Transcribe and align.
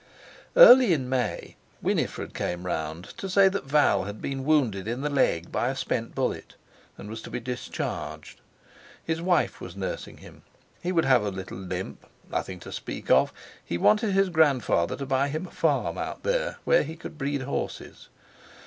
Early 0.55 0.93
in 0.93 1.09
May, 1.09 1.57
Winifred 1.79 2.33
came 2.33 2.65
round 2.65 3.15
to 3.19 3.29
say 3.29 3.49
that 3.49 3.65
Val 3.67 4.05
had 4.05 4.19
been 4.19 4.43
wounded 4.45 4.87
in 4.87 5.01
the 5.01 5.11
leg 5.11 5.51
by 5.51 5.67
a 5.67 5.75
spent 5.75 6.15
bullet, 6.15 6.55
and 6.97 7.07
was 7.07 7.21
to 7.21 7.29
be 7.29 7.39
discharged. 7.39 8.41
His 9.03 9.21
wife 9.21 9.61
was 9.61 9.75
nursing 9.75 10.17
him. 10.17 10.41
He 10.81 10.91
would 10.91 11.05
have 11.05 11.21
a 11.23 11.29
little 11.29 11.59
limp—nothing 11.59 12.59
to 12.61 12.71
speak 12.71 13.11
of. 13.11 13.31
He 13.63 13.77
wanted 13.77 14.13
his 14.13 14.29
grandfather 14.29 14.97
to 14.97 15.05
buy 15.05 15.27
him 15.27 15.45
a 15.45 15.51
farm 15.51 15.99
out 15.99 16.23
there 16.23 16.57
where 16.63 16.81
he 16.81 16.95
could 16.95 17.19
breed 17.19 17.43
horses. 17.43 18.09